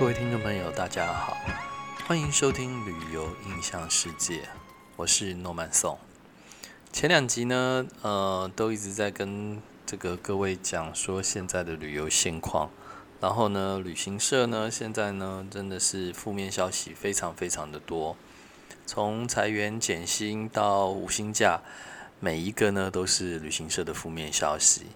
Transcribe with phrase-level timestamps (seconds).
[0.00, 1.36] 各位听众朋友，大家好，
[2.06, 4.36] 欢迎收听《旅游印象世界》，
[4.96, 5.98] 我是诺曼颂。
[6.90, 12.70] 前两集呢，呃，都一直在跟这个各位讲说现在的旅游现况，
[13.20, 18.16] 然后呢，旅行社呢，现在呢，真的是负面消息非常非常的多，
[18.86, 21.60] 从裁员减薪到五星假，
[22.20, 24.86] 每一个呢都是旅行社的负面消息。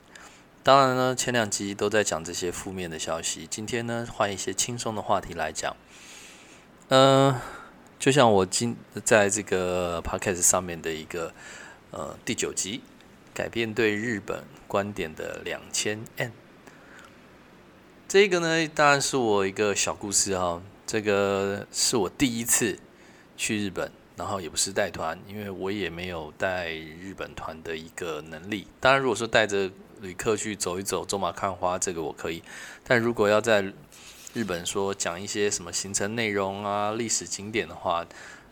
[0.64, 3.46] 当然呢，前两集都在讲这些负面的消息。
[3.50, 5.76] 今天呢，换一些轻松的话题来讲。
[6.88, 7.38] 嗯，
[7.98, 11.34] 就像我今在这个 podcast 上面的一个
[11.90, 12.80] 呃第九集，
[13.34, 16.32] 改变对日本观点的两千 N。
[18.08, 20.62] 这个呢，当然是我一个小故事哈。
[20.86, 22.78] 这个是我第一次
[23.36, 28.66] 去日本，然后也不是带团，因为我也没有带日本团的一个能力。
[28.80, 32.42] 当然，如果说带着旅客去走一走，走马看花，这个我可以。
[32.82, 33.72] 但如果要在
[34.32, 38.04] 日本说讲一些什么行程内容啊、历史景点的话，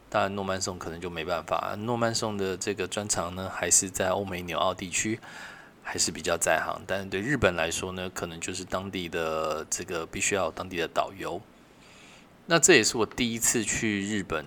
[0.08, 1.74] 当然诺曼颂可能就没办法。
[1.78, 5.18] 诺曼颂的这个专长呢，还是在欧美纽澳地区
[5.82, 6.80] 还是比较在行。
[6.86, 11.40] 但是对日本来说呢，可能就是当地的这个必须要当地的导游。
[12.46, 14.44] 那这也是我第一次去日本，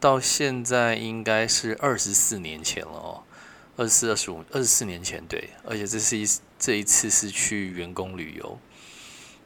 [0.00, 3.22] 到现在应该是二十四年前了哦。
[3.76, 6.26] 二十四、二十五、二十四年前，对，而且这是一
[6.58, 8.58] 这一次是去员工旅游，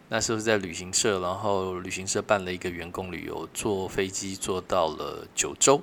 [0.09, 5.83] 那时候是在旅行社，然后旅行社办了一个员工旅游，坐飞机坐到了九州。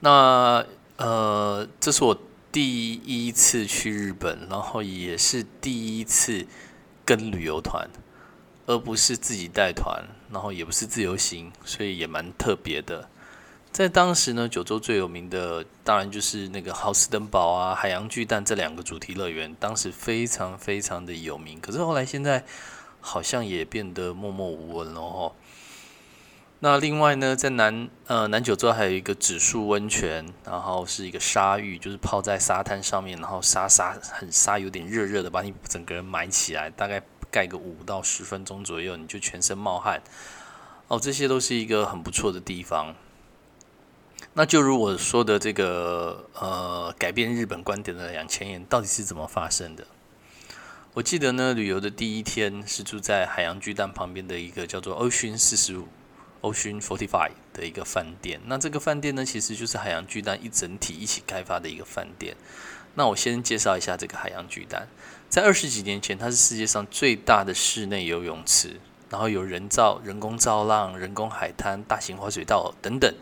[0.00, 6.46] 那呃，这是我第一次去日本，然后也是第一次
[7.04, 7.88] 跟旅游团，
[8.66, 13.08] 而不是自己带团，然后也不是自由行，所以也蛮特别的。
[13.76, 21.60] 在当时呢，九州最有名的当然就是那个豪斯登堡啊、海洋巨蛋这两个主题乐园，当时非常非常的有名。
[21.60, 22.42] 可是后来现在
[23.02, 25.32] 好像也变得默默无闻了哦。
[26.60, 40.02] 那另外呢，在南呃南九州还有一个指数温泉，然后是一个沙浴，就是泡在沙滩上面，然后沙沙很沙，有点热热的，把你整个人埋起来，大概盖个五到十分钟左右，你就全身冒汗。
[40.88, 42.94] 哦，这些都是一个很不错的地方。
[44.34, 49.86] 那就如我说的这个呃，改变日本观点的两千年到底是怎么发生的？
[50.92, 55.88] 我记得呢，旅游的第一天是住在海洋巨蛋旁边的一个叫做 Ocean 四十五
[56.42, 58.40] Ocean Forty Five 的一个饭店。
[58.46, 62.36] 那这个饭店呢，其实就是海洋巨蛋一整体一起开发的一个饭店。
[62.94, 64.88] 那我先介绍一下这个海洋巨蛋，
[65.28, 73.14] 在二十几年前，它是世界上最大的室内游泳池，然后有人造、人工造浪、人工海滩、大型滑水道等等。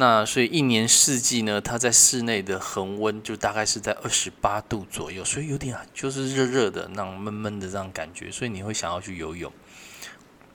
[0.00, 9.52] 那所以一年四季呢，它在室内的恒温就大概是在二十八度左右，所以有点就是热热的那种闷闷的这样感觉，所以你会想要去游泳。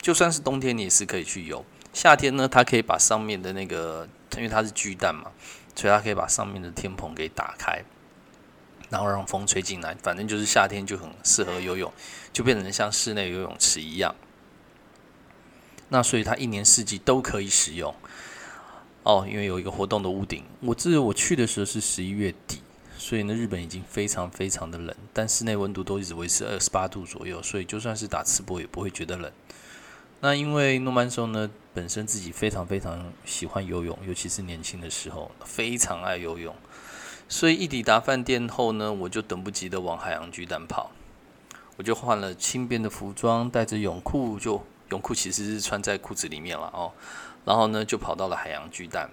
[0.01, 1.63] 就算是冬天，你也是可以去游。
[1.93, 5.29] 夏天呢，它可以把上面的那个，因为它是巨蛋嘛，
[5.75, 7.83] 所以它可以把上面的天棚给打开，
[8.89, 11.93] 然后让风吹进来，反正就是夏天就很适合游泳，
[12.33, 14.15] 就变成像室内游泳池一样。
[15.89, 17.93] 那所以它一年四季都可以使用。
[19.05, 22.59] 哦，因为有一个活动的屋顶，我记得我去的时候是十一月底，
[22.97, 29.31] 所以呢，日本已经非常非常的冷，但室内温度都一直维持二十八度左右，所以就算是打赤膊也不会觉得冷。
[30.21, 36.55] 那因为诺曼松呢本身自己非常非常喜欢游泳，尤其是年轻的时候非常爱游泳，
[37.29, 40.89] 所以一抵达饭店后呢，我就等不及的往海洋巨蛋跑，
[41.77, 46.91] 我就换了轻便的服装，带着泳裤，就泳裤其实是穿在裤子里面了哦。
[47.45, 49.09] 然后呢，就跑到了海洋巨蛋，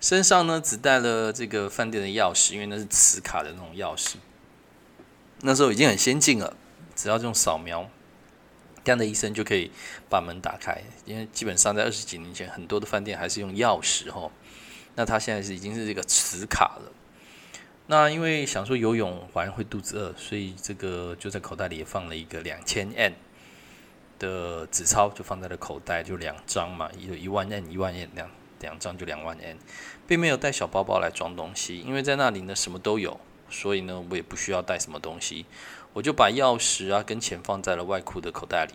[0.00, 4.16] 身上呢只带了这个饭店的钥匙，因为那是磁卡的那种钥匙。
[5.42, 6.56] 那时候已经很先进了，
[6.96, 7.88] 只要用扫描，
[8.82, 9.70] 这样的医生就可以
[10.08, 10.82] 把门打开。
[11.04, 14.32] 因为基本上在二十几年前，很多的饭店还是用钥匙哦。
[14.96, 16.92] 那他现在是已经是这个磁卡了。
[17.86, 23.14] 那因为想说游泳反而会肚子饿，所以这个就在口袋里放了一个两千 N。
[24.24, 28.30] 的纸钞就放在了口袋，就两张嘛，有一万 N，一万 N，两
[28.60, 29.58] 两张就两万 N，
[30.06, 35.44] 并没有带小包包来装东西，因为在那里呢什么都有，所以呢我也不需要带什么东西，
[35.92, 38.72] 我就把钥匙啊跟钱放在了外裤的口袋里。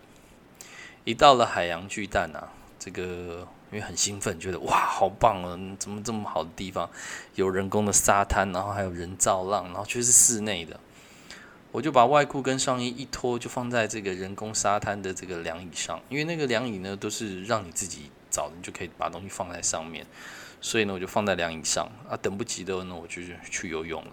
[1.05, 6.89] 一到了海洋巨蛋啊，这个因为很兴奋，觉得哇好棒啊，怎么这么好的地方，
[7.35, 10.79] 有人工的沙滩，然后还有人造浪，然后却是室内的。
[11.71, 20.05] 我就把外裤跟上衣一脱，就放在这个人工沙滩的这个凉椅上，因为那个凉椅呢都是让你自己找，你就可以把东西放在上面，
[20.59, 23.21] 所以呢我就放在凉椅上啊，等不及的呢我就
[23.51, 24.11] 去游泳了。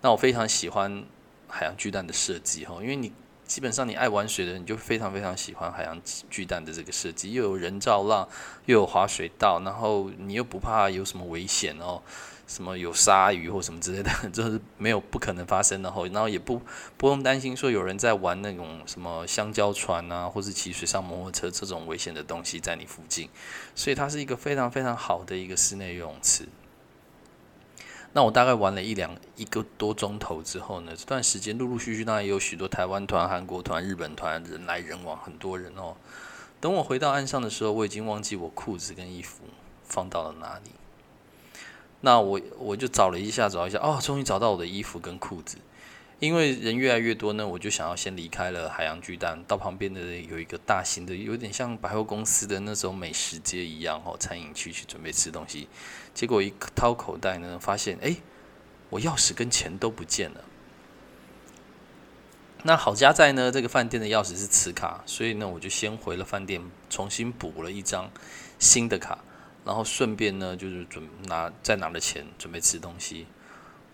[0.00, 1.04] 那我非常喜欢
[1.48, 3.12] 海洋巨蛋的设计哈，因为你
[3.46, 6.00] 基本上你爱玩水的人，你就非常非常喜欢海洋
[6.30, 8.26] 巨蛋的这个设计，又有人造浪，
[8.64, 12.02] 又有滑水道，然后你又不怕有什么危险哦。
[12.46, 16.60] 什么有鲨鱼或什么之类的， 这是没有不可能发生的吼，然后也不
[16.96, 23.28] 不用担心说有人在玩那种什么香蕉船啊，或是骑水上摩托车这种危险的东西在你附近，
[23.74, 26.46] 所以它是一个非常非常好的一个室内游泳池。
[28.12, 35.96] 那我大概玩了一两一个多钟头之后呢，这段时间陆陆续续当然也有许多台湾团、韩国团、日本团人来人往，很多人哦。
[36.60, 39.42] 等我回到岸上的时候，我已经忘记我裤子跟衣服
[39.82, 40.70] 放到了哪里。
[42.04, 45.56] 那我我就找了一下，找一下，哦，终于找到我的衣服跟裤子。
[46.20, 55.66] 因为人越来越多呢，我就想要先离开了海洋巨蛋，到旁边的有一个大型的，有点像百货公司的那种美食街一样哦，餐饮区去准备吃东西。
[56.12, 58.16] 结果一掏口袋呢，发现哎，
[58.90, 60.44] 我钥匙跟钱都不见了。
[62.64, 68.10] 那好家在呢，这个饭店的钥匙是磁卡，所以呢，我就先回了饭店，重新补了一张
[68.58, 69.24] 新的卡。
[69.64, 73.26] 然后顺便呢，就是准拿再拿了钱准备吃东西。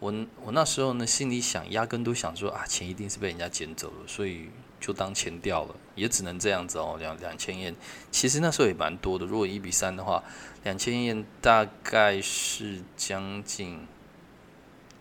[0.01, 0.13] 我
[0.43, 4.49] 我那时候呢，心里想，压根都想说啊，钱一定是被人家捡走了，所以
[4.81, 6.97] 就当钱掉了，也只能这样子哦。
[6.99, 7.75] 两两千元，
[8.11, 9.27] 其实那时候也蛮多的。
[9.27, 10.25] 如果一比三的话，
[10.65, 13.87] 两千元大概是将近，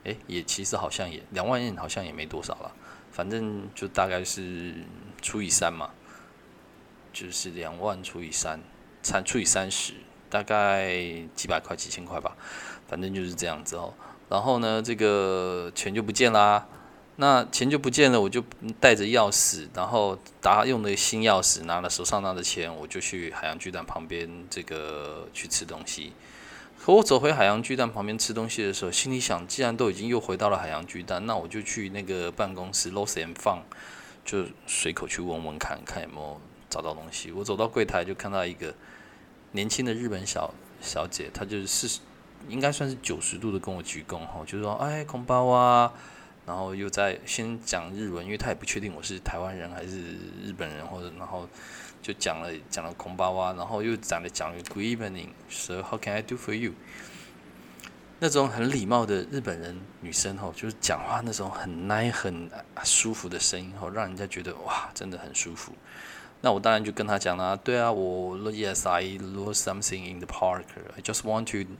[0.03, 2.75] 哎，也其实好像也两万元好像也没多少了。
[3.11, 4.75] 反正就大概是
[5.21, 5.91] 除以三嘛，
[7.13, 8.59] 就是两万除以三，
[9.01, 9.93] 三除以三十。
[10.29, 10.93] 大概
[11.35, 12.35] 几百块、几千块吧，
[12.87, 13.93] 反正就是这样子哦。
[14.29, 16.67] 然后呢，这个钱就不见啦。
[17.21, 18.41] 那钱就不见了，我就
[18.79, 26.13] 带着钥匙，然后打用的新钥匙，拿了手上拿的钱，我就去海洋巨蛋旁边这个去吃东西。
[26.79, 33.63] 可我走回海洋巨蛋旁边吃东西的时候，心里想，既然都已经又回到了海洋巨蛋，那我就去那个办公室 Lost and Found，
[34.23, 36.39] 就随口去问问看看有没有
[36.69, 37.33] 找到东西。
[37.33, 38.73] 我走到柜台就看到一个。
[39.51, 41.99] 年轻的日本小小姐，她就是四十，
[42.47, 45.91] 应该算是九十度的跟我鞠躬哈，就说，哎，空包啊，
[46.45, 49.99] 然后又在先讲日文，因为她也不确定我是台湾人还是
[50.43, 51.47] 日本人，或者然后
[52.01, 56.73] 就讲了讲了空包啊，然后又讲了讲了 Good evening，so how can I do for you？
[58.21, 62.49] 那种很礼貌的日本人女生吼，就是讲话那种很 nice 很
[62.83, 65.73] 舒服的声音吼，让人家觉得哇，真的很舒服。
[66.41, 70.63] 那我当然就跟他讲啦，对啊，我 yes I lost something in the park.
[70.95, 71.71] I just want to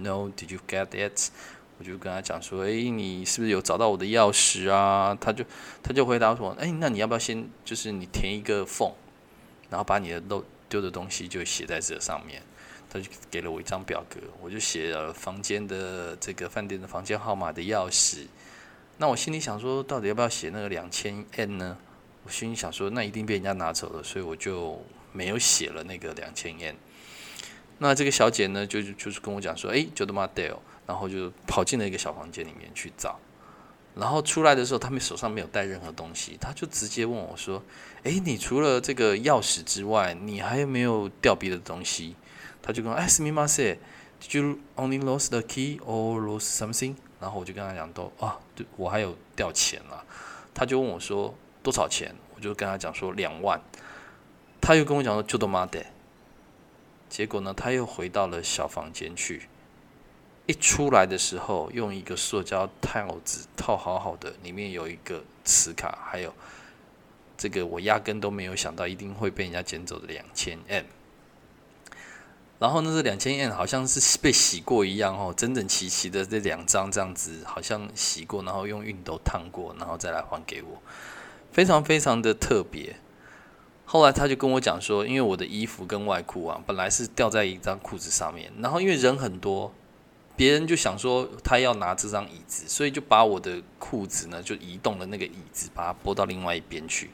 [0.00, 1.30] know did you get it？
[1.78, 5.16] 我就跟他讲说，哎，你是不是有找到我的钥匙啊？
[5.20, 5.44] 他就
[5.82, 8.92] 他就回答说，哎，那你要不要先就是你填一个缝，
[9.70, 12.42] 然后把你的漏丢的东西就写在这上面。
[12.90, 18.26] 他就给了我一张表格，我就写了房间的这个饭店的房间号码的钥匙。
[18.96, 21.76] 那我心里想说，到底要不要写那个两千 N 呢？
[22.24, 26.76] 我心里想说，那一定被人家拿走了，所以我就没有写了那个两千元。
[27.78, 33.18] 那这个小姐呢，就就是跟我讲说，哎，就他妈掉然后就跑进了一个小房间里面去找。
[33.94, 37.62] 然后出来的时候，他们手上没有带任何东西，他就直接问我说，
[38.02, 42.14] 哎，你除了这个钥匙之外，你还有没有掉别的东西？
[42.60, 43.78] 他就跟我，哎，什么嘛事
[44.20, 46.96] ？Did you only lost the key or lost something？
[47.20, 50.04] 然后我就跟他讲，都啊，对我还有掉钱了。
[50.52, 51.34] 他就问我说。
[51.68, 52.14] 多少钱？
[52.34, 53.60] 我就跟他讲说两万，
[54.58, 55.84] 他又跟我讲说就多妈的。
[57.10, 59.50] 结果呢，他又回到了小房间去。
[60.46, 66.32] 一出来的时候，用一个塑胶套子套好好的，里面有一个磁卡，还有
[67.36, 70.84] 这个我压根都没有想到一定会被人家捡走的两千 M。
[72.58, 80.80] 然后呢，这两千 M 好像是被洗过一样哦，整整齐齐的这两张这样子，好像洗过，然后用熨斗烫过，然后再来还给我。
[81.52, 82.96] 非常非常的特别。
[83.84, 89.72] 后来他就跟我讲说，因为我的衣服跟外裤啊，本来是掉在一张裤子上面，然后因为人很多，
[90.36, 97.10] 别人就想说他要拿这张椅子，所以就把我的裤子呢就移动了那个椅子，把它拨到另外一边去，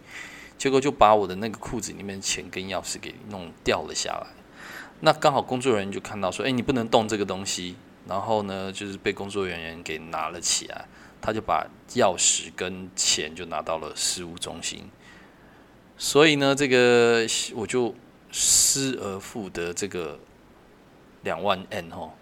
[0.59, 4.27] 结果就把我的那个裤子里面钱跟钥匙给弄掉了下来。
[4.99, 7.77] 那刚好工作人员就看到说，哎，你不能动这个东西，
[8.09, 10.87] 然后呢，就是被工作人员给拿了起来。
[11.25, 14.91] 他就把钥匙跟钱就拿到了事务中心，
[15.97, 17.95] 所以呢，这个我就
[18.31, 20.19] 失而复得这个
[21.23, 22.13] 两万 N 哈，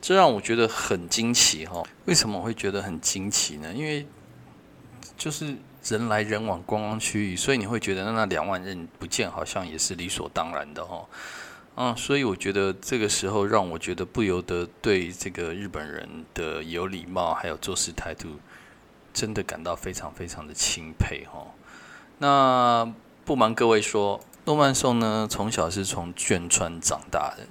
[0.00, 1.82] 这让我觉得很惊奇哈。
[2.04, 3.72] 为什么我会觉得很惊奇呢？
[3.74, 4.06] 因为
[5.18, 11.04] 就是人来人往观光区域，所以你会觉得那两万 N 不见好像也是理所当然的哈。
[11.78, 18.40] 嗯，所以我觉得这个时候让我觉得不由得对这个日本人的有礼貌还有做事态度，
[19.12, 21.46] 真的感到非常非常的钦佩哈。
[22.16, 22.90] 那
[23.26, 27.46] 不瞒各位说，诺曼颂呢，从小是从眷村长大的，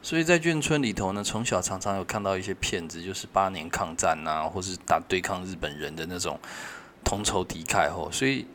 [0.00, 6.40] 所以在眷村里头呢，从小常常有看到一些片子，就是八年抗战啊，或是打对抗日本人的那种
[7.04, 8.46] 同仇敌忾吼，所以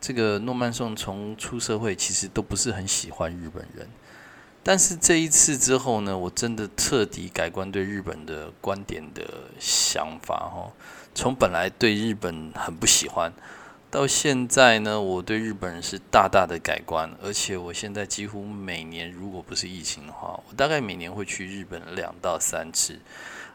[0.00, 3.86] 这个诺曼颂从出社会其实都不是很喜欢日本人。
[4.64, 9.22] 但是这一次之后呢，我真的彻底改观对日本的观点的
[9.58, 10.70] 想法哈。
[11.14, 13.32] 从本来对日本很不喜欢，
[13.90, 17.10] 到现在呢，我对日本人是大大的改观。
[17.20, 22.98] 而且我现在几乎每年，如果不是疫情的话，我大概每年会去日本两到三次。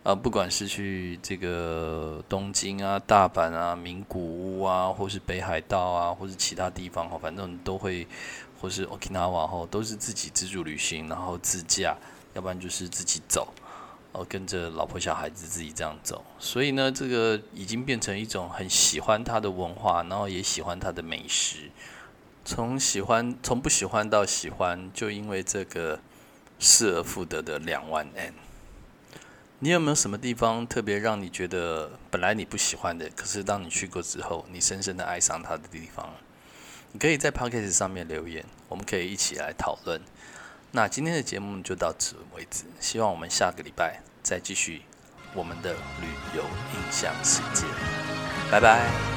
[0.03, 8.05] 啊，不管是去这个东京啊、大阪啊、名古屋啊，或是北海道啊，或是其他地方哈，反正都会。
[8.59, 11.95] 或是 Okinawa 后都是自己自助旅行，然后自驾，
[12.33, 13.53] 要不然就是自己走，
[14.11, 16.23] 然后跟着老婆小孩子自己这样走。
[16.39, 21.69] 所以呢，这个已经变成一种很喜欢它的文化，然后也喜欢它的美食。
[22.43, 25.99] 从喜欢从不喜欢到喜欢，就因为这个
[26.59, 28.33] 失而复得的两万 N。
[29.59, 36.13] 你有没有什么地方特别让你觉得本来你不喜欢的，可是当你去过之后，你深深的爱上它的地方？
[36.97, 40.01] 可以在 podcast 上面留言，我们可以一起来讨论。
[40.71, 44.81] 那今天的节目就到此为止，希望我们下个礼拜再继续
[45.33, 47.65] 我们的旅游印象世界。
[48.51, 49.16] 拜拜。